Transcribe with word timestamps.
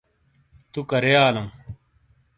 تُو 0.71 0.79
کَرے 0.89 1.13
آلَوں؟ 1.25 1.47